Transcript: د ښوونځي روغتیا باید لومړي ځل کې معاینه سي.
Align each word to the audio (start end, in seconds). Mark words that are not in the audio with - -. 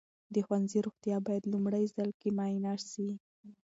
د 0.33 0.35
ښوونځي 0.45 0.79
روغتیا 0.87 1.17
باید 1.27 1.43
لومړي 1.53 1.85
ځل 1.95 2.09
کې 2.19 2.29
معاینه 2.37 2.73
سي. 2.91 3.09